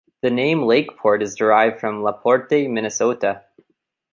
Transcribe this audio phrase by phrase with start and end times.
[0.23, 3.43] The name Lakeport is derived from Laporte, Minnesota.